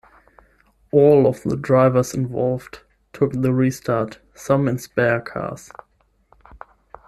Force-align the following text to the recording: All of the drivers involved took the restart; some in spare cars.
All 0.89 1.27
of 1.27 1.43
the 1.43 1.55
drivers 1.55 2.15
involved 2.15 2.79
took 3.13 3.33
the 3.33 3.53
restart; 3.53 4.17
some 4.33 4.67
in 4.67 4.79
spare 4.79 5.21
cars. 5.21 5.69